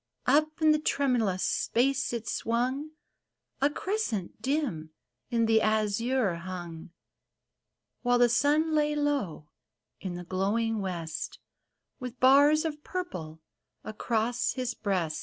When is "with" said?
11.99-12.19